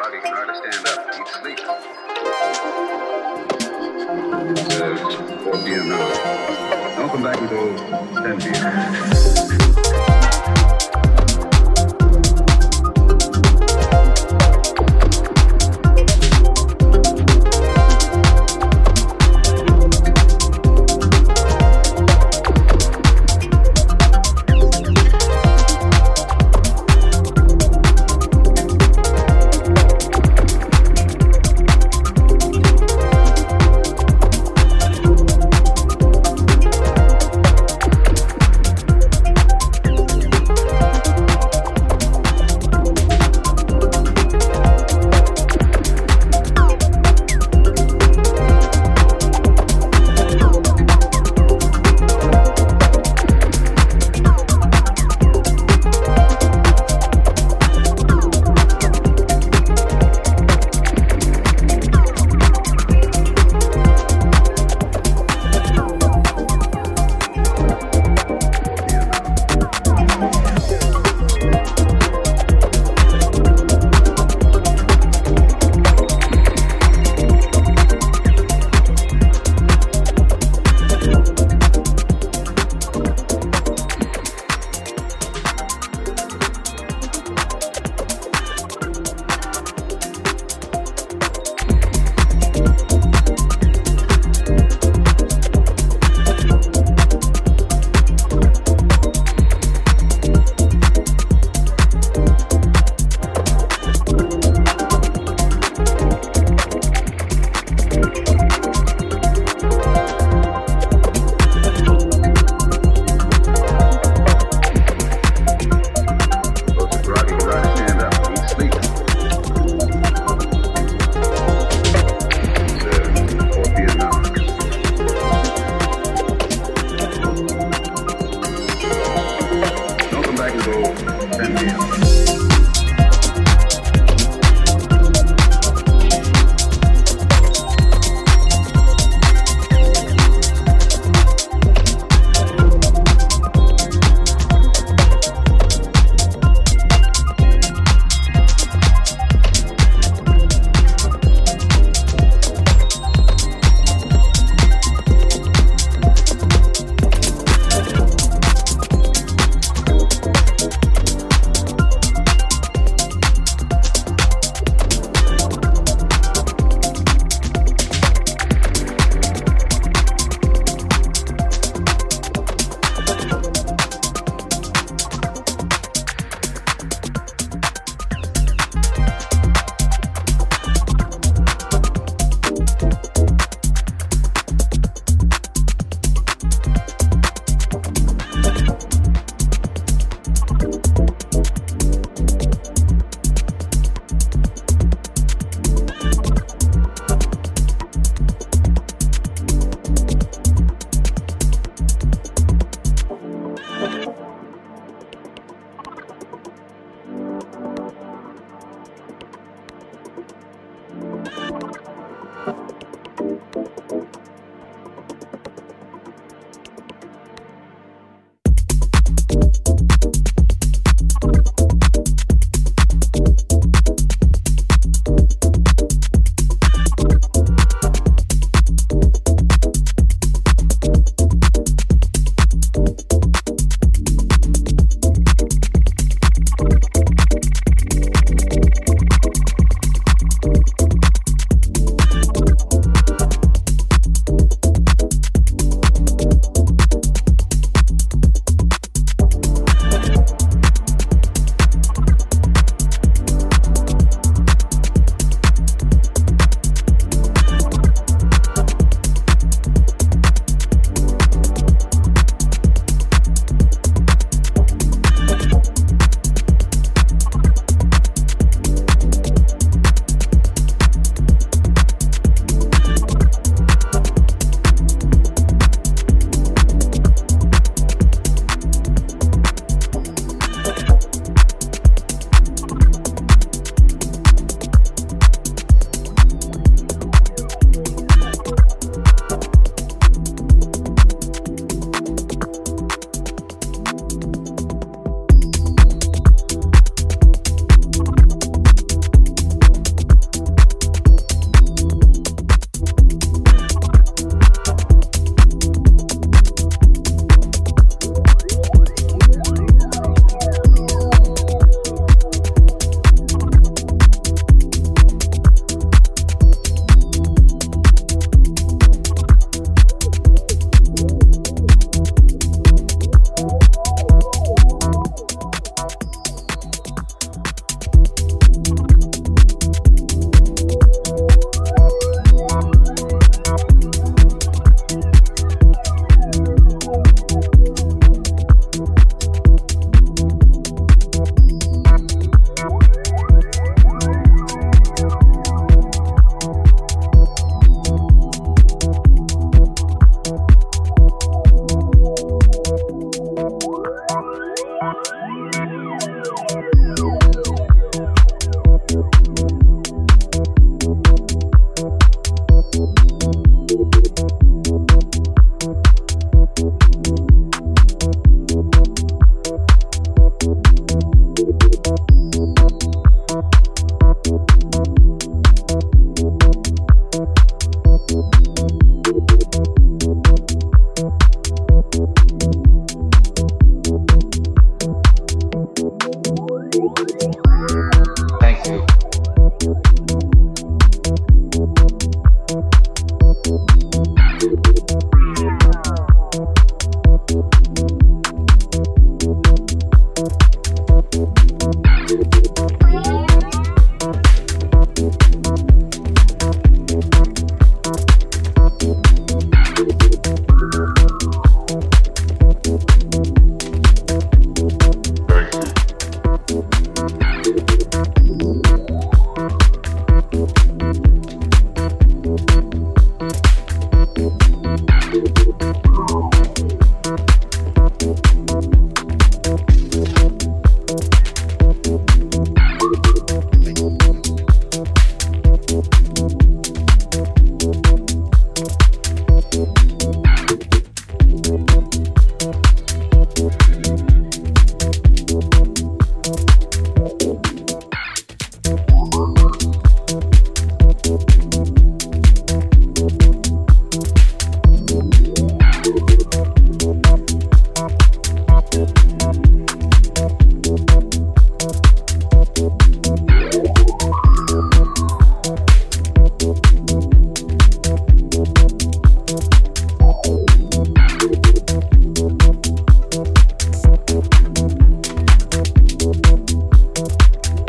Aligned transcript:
groggy, 0.00 0.20
can 0.20 0.32
stand 0.54 0.86
up. 0.86 0.98
It's 4.52 5.14
4 5.44 5.64
p.m. 5.64 5.88
now. 5.88 6.96
Don't 6.96 7.10
come 7.10 7.22
back 7.22 7.38
until 7.40 7.76
10 8.22 8.40
p.m. 8.40 9.49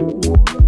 Whoa. 0.02 0.61